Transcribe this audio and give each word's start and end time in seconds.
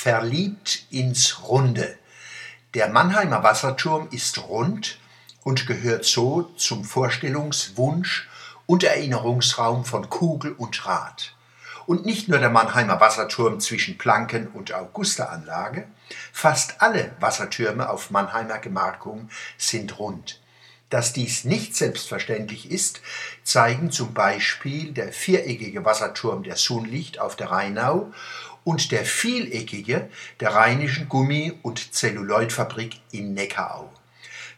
Verliebt 0.00 0.86
ins 0.90 1.42
Runde. 1.48 1.98
Der 2.74 2.88
Mannheimer 2.88 3.42
Wasserturm 3.42 4.06
ist 4.12 4.38
rund 4.46 5.00
und 5.42 5.66
gehört 5.66 6.04
so 6.04 6.42
zum 6.56 6.84
Vorstellungswunsch 6.84 8.28
und 8.66 8.84
Erinnerungsraum 8.84 9.84
von 9.84 10.08
Kugel 10.08 10.52
und 10.52 10.86
Rad. 10.86 11.34
Und 11.86 12.06
nicht 12.06 12.28
nur 12.28 12.38
der 12.38 12.48
Mannheimer 12.48 13.00
Wasserturm 13.00 13.58
zwischen 13.58 13.98
Planken 13.98 14.46
und 14.46 14.72
Augusteranlage, 14.72 15.88
fast 16.32 16.80
alle 16.80 17.16
Wassertürme 17.18 17.90
auf 17.90 18.12
Mannheimer 18.12 18.58
Gemarkung 18.58 19.28
sind 19.56 19.98
rund. 19.98 20.40
Dass 20.90 21.12
dies 21.12 21.44
nicht 21.44 21.76
selbstverständlich 21.76 22.70
ist, 22.70 23.02
zeigen 23.42 23.90
zum 23.90 24.14
Beispiel 24.14 24.92
der 24.92 25.12
viereckige 25.12 25.84
Wasserturm 25.84 26.42
der 26.42 26.56
Sunlicht 26.56 27.20
auf 27.20 27.36
der 27.36 27.50
Rheinau 27.50 28.12
und 28.64 28.90
der 28.90 29.04
vieleckige 29.04 30.08
der 30.40 30.54
Rheinischen 30.54 31.08
Gummi- 31.08 31.58
und 31.62 31.94
Zelluloidfabrik 31.94 33.00
in 33.12 33.34
Neckarau. 33.34 33.92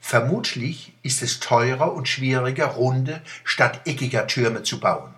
Vermutlich 0.00 0.94
ist 1.02 1.22
es 1.22 1.40
teurer 1.40 1.92
und 1.92 2.08
schwieriger, 2.08 2.66
runde 2.66 3.22
statt 3.44 3.80
eckiger 3.84 4.26
Türme 4.26 4.62
zu 4.62 4.80
bauen. 4.80 5.12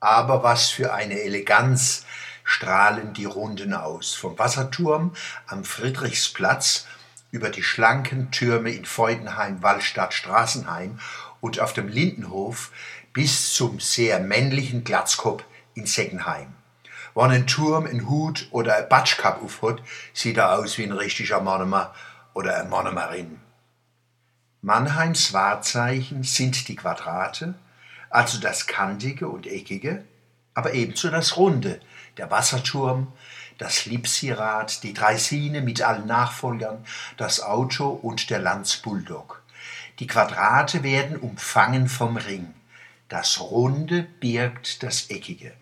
Aber 0.00 0.42
was 0.42 0.70
für 0.70 0.92
eine 0.92 1.20
Eleganz 1.20 2.04
strahlen 2.44 3.12
die 3.12 3.26
Runden 3.26 3.74
aus. 3.74 4.14
Vom 4.14 4.38
Wasserturm 4.38 5.14
am 5.46 5.64
Friedrichsplatz 5.64 6.86
über 7.30 7.50
die 7.50 7.62
schlanken 7.62 8.30
Türme 8.30 8.70
in 8.70 8.84
Feudenheim, 8.84 9.62
Wallstadt, 9.62 10.14
Straßenheim 10.14 10.98
und 11.40 11.60
auf 11.60 11.72
dem 11.72 11.88
Lindenhof 11.88 12.70
bis 13.12 13.52
zum 13.54 13.80
sehr 13.80 14.20
männlichen 14.20 14.84
Glatzkopf 14.84 15.44
in 15.74 15.86
Seckenheim. 15.86 16.54
Wenn 17.14 17.30
ein 17.30 17.46
Turm, 17.46 17.86
ein 17.86 18.08
Hut 18.08 18.48
oder 18.52 18.76
ein 18.76 18.88
Batschkap 18.88 19.42
aufhat, 19.42 19.82
sieht 20.12 20.36
er 20.36 20.58
aus 20.58 20.78
wie 20.78 20.84
ein 20.84 20.92
richtiger 20.92 21.40
Monomer 21.40 21.94
oder 22.32 22.56
eine 22.56 22.68
Monomerin. 22.68 23.40
Mannheims 24.62 25.32
Wahrzeichen 25.32 26.22
sind 26.22 26.68
die 26.68 26.76
Quadrate, 26.76 27.54
also 28.10 28.40
das 28.40 28.66
kantige 28.66 29.28
und 29.28 29.46
eckige, 29.46 30.04
aber 30.54 30.74
ebenso 30.74 31.10
das 31.10 31.36
runde, 31.36 31.80
der 32.16 32.30
Wasserturm, 32.30 33.12
das 33.58 33.86
Lipsirad, 33.86 34.82
die 34.82 34.94
Dreisine 34.94 35.60
mit 35.60 35.82
allen 35.82 36.06
Nachfolgern, 36.06 36.84
das 37.16 37.40
Auto 37.40 37.88
und 37.88 38.30
der 38.30 38.38
Lanz 38.38 38.76
Bulldog. 38.76 39.42
Die 39.98 40.06
Quadrate 40.06 40.82
werden 40.82 41.16
umfangen 41.16 41.88
vom 41.88 42.16
Ring. 42.16 42.54
Das 43.08 43.40
Runde 43.40 44.02
birgt 44.20 44.82
das 44.82 45.10
Eckige. 45.10 45.52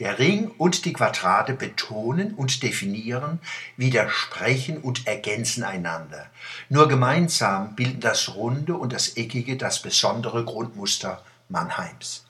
Der 0.00 0.18
Ring 0.18 0.50
und 0.58 0.86
die 0.86 0.92
Quadrate 0.92 1.52
betonen 1.52 2.34
und 2.34 2.62
definieren, 2.64 3.38
widersprechen 3.76 4.78
und 4.78 5.06
ergänzen 5.06 5.62
einander. 5.62 6.30
Nur 6.68 6.88
gemeinsam 6.88 7.76
bilden 7.76 8.00
das 8.00 8.34
Runde 8.34 8.74
und 8.74 8.92
das 8.92 9.16
Eckige 9.16 9.56
das 9.56 9.82
besondere 9.82 10.44
Grundmuster 10.44 11.22
Mannheims. 11.48 12.24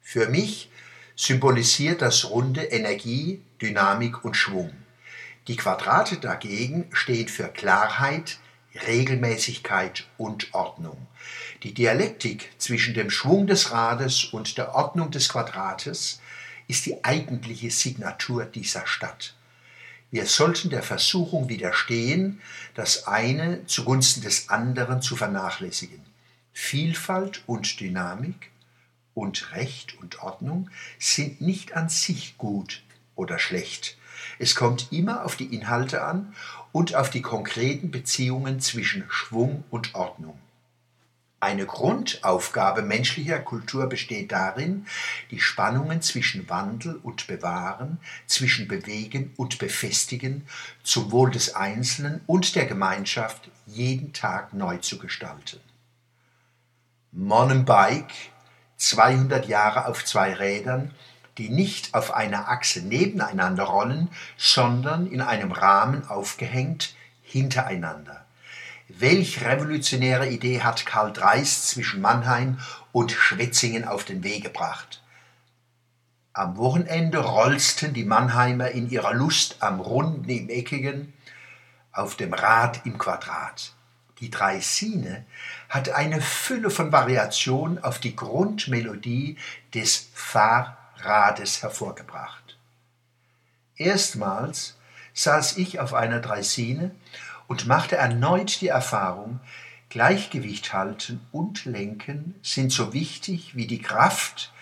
Für 0.00 0.28
mich 0.28 0.70
symbolisiert 1.20 2.00
das 2.00 2.30
Runde 2.30 2.62
Energie, 2.62 3.42
Dynamik 3.60 4.24
und 4.24 4.38
Schwung. 4.38 4.72
Die 5.48 5.56
Quadrate 5.56 6.16
dagegen 6.16 6.86
stehen 6.94 7.28
für 7.28 7.48
Klarheit, 7.48 8.38
Regelmäßigkeit 8.86 10.06
und 10.16 10.54
Ordnung. 10.54 11.06
Die 11.62 11.74
Dialektik 11.74 12.50
zwischen 12.56 12.94
dem 12.94 13.10
Schwung 13.10 13.46
des 13.46 13.70
Rades 13.70 14.24
und 14.32 14.56
der 14.56 14.74
Ordnung 14.74 15.10
des 15.10 15.28
Quadrates 15.28 16.22
ist 16.68 16.86
die 16.86 17.04
eigentliche 17.04 17.70
Signatur 17.70 18.46
dieser 18.46 18.86
Stadt. 18.86 19.34
Wir 20.10 20.24
sollten 20.24 20.70
der 20.70 20.82
Versuchung 20.82 21.50
widerstehen, 21.50 22.40
das 22.74 23.06
eine 23.06 23.66
zugunsten 23.66 24.22
des 24.22 24.48
anderen 24.48 25.02
zu 25.02 25.16
vernachlässigen. 25.16 26.00
Vielfalt 26.54 27.42
und 27.46 27.78
Dynamik 27.78 28.49
und 29.20 29.54
Recht 29.54 29.98
und 30.00 30.22
Ordnung 30.22 30.70
sind 30.98 31.40
nicht 31.40 31.74
an 31.76 31.88
sich 31.88 32.38
gut 32.38 32.82
oder 33.14 33.38
schlecht. 33.38 33.98
Es 34.38 34.54
kommt 34.54 34.92
immer 34.92 35.24
auf 35.24 35.36
die 35.36 35.54
Inhalte 35.54 36.02
an 36.02 36.34
und 36.72 36.94
auf 36.94 37.10
die 37.10 37.22
konkreten 37.22 37.90
Beziehungen 37.90 38.60
zwischen 38.60 39.04
Schwung 39.10 39.64
und 39.70 39.94
Ordnung. 39.94 40.38
Eine 41.38 41.64
Grundaufgabe 41.64 42.82
menschlicher 42.82 43.38
Kultur 43.38 43.86
besteht 43.88 44.32
darin, 44.32 44.86
die 45.30 45.40
Spannungen 45.40 46.02
zwischen 46.02 46.48
Wandel 46.50 46.96
und 46.96 47.26
Bewahren, 47.26 47.98
zwischen 48.26 48.68
Bewegen 48.68 49.32
und 49.36 49.58
Befestigen 49.58 50.46
zum 50.82 51.12
Wohl 51.12 51.30
des 51.30 51.54
Einzelnen 51.54 52.20
und 52.26 52.56
der 52.56 52.66
Gemeinschaft 52.66 53.50
jeden 53.66 54.12
Tag 54.12 54.52
neu 54.52 54.78
zu 54.78 54.98
gestalten. 54.98 55.60
Mountainbike, 57.12 58.12
200 58.80 59.46
Jahre 59.46 59.86
auf 59.86 60.04
zwei 60.04 60.32
Rädern, 60.32 60.94
die 61.38 61.50
nicht 61.50 61.94
auf 61.94 62.14
einer 62.14 62.48
Achse 62.48 62.80
nebeneinander 62.80 63.64
rollen, 63.64 64.08
sondern 64.36 65.06
in 65.06 65.20
einem 65.20 65.52
Rahmen 65.52 66.08
aufgehängt 66.08 66.94
hintereinander. 67.22 68.24
Welch 68.88 69.44
revolutionäre 69.44 70.28
Idee 70.28 70.62
hat 70.62 70.86
Karl 70.86 71.12
Dreis 71.12 71.66
zwischen 71.68 72.00
Mannheim 72.00 72.58
und 72.90 73.12
Schwetzingen 73.12 73.84
auf 73.84 74.04
den 74.04 74.24
Weg 74.24 74.44
gebracht? 74.44 75.02
Am 76.32 76.56
Wochenende 76.56 77.18
rollsten 77.18 77.92
die 77.92 78.04
Mannheimer 78.04 78.70
in 78.70 78.88
ihrer 78.90 79.12
Lust 79.12 79.62
am 79.62 79.80
Runden 79.80 80.28
im 80.28 80.48
Eckigen, 80.48 81.12
auf 81.92 82.16
dem 82.16 82.32
Rad 82.32 82.86
im 82.86 82.98
Quadrat. 82.98 83.72
Die 84.20 84.30
Dreisine 84.30 85.24
hat 85.68 85.88
eine 85.88 86.20
Fülle 86.20 86.70
von 86.70 86.92
Variationen 86.92 87.82
auf 87.82 87.98
die 87.98 88.14
Grundmelodie 88.14 89.38
des 89.74 90.10
Fahrrades 90.14 91.62
hervorgebracht. 91.62 92.58
Erstmals 93.76 94.76
saß 95.14 95.56
ich 95.56 95.80
auf 95.80 95.94
einer 95.94 96.20
Dreisine 96.20 96.94
und 97.48 97.66
machte 97.66 97.96
erneut 97.96 98.60
die 98.60 98.68
Erfahrung, 98.68 99.40
Gleichgewicht 99.88 100.72
halten 100.72 101.26
und 101.32 101.64
lenken 101.64 102.36
sind 102.42 102.70
so 102.70 102.92
wichtig 102.92 103.56
wie 103.56 103.66
die 103.66 103.82
Kraft, 103.82 104.52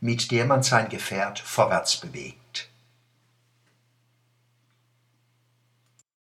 mit 0.00 0.30
der 0.30 0.44
man 0.44 0.62
sein 0.62 0.88
Gefährt 0.88 1.40
vorwärts 1.40 1.96
bewegt. 1.96 2.47